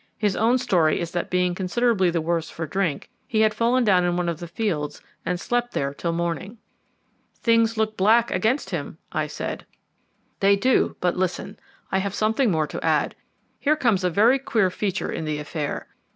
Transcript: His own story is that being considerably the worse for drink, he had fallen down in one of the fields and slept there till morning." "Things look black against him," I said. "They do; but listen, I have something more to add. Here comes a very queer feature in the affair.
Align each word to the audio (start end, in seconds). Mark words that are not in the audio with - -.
His 0.17 0.35
own 0.35 0.57
story 0.57 0.99
is 0.99 1.11
that 1.11 1.29
being 1.29 1.53
considerably 1.53 2.09
the 2.09 2.21
worse 2.21 2.49
for 2.49 2.65
drink, 2.65 3.07
he 3.27 3.41
had 3.41 3.53
fallen 3.53 3.83
down 3.83 4.03
in 4.03 4.17
one 4.17 4.29
of 4.29 4.39
the 4.39 4.47
fields 4.47 4.99
and 5.27 5.39
slept 5.39 5.73
there 5.73 5.93
till 5.93 6.11
morning." 6.11 6.57
"Things 7.35 7.77
look 7.77 7.97
black 7.97 8.31
against 8.31 8.71
him," 8.71 8.97
I 9.11 9.27
said. 9.27 9.63
"They 10.39 10.55
do; 10.55 10.95
but 11.01 11.17
listen, 11.17 11.59
I 11.91 11.99
have 11.99 12.15
something 12.15 12.49
more 12.49 12.65
to 12.65 12.83
add. 12.83 13.13
Here 13.59 13.75
comes 13.75 14.03
a 14.03 14.09
very 14.09 14.39
queer 14.39 14.71
feature 14.71 15.11
in 15.11 15.25
the 15.25 15.37
affair. 15.37 15.87